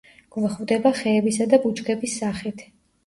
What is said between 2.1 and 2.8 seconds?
სახით.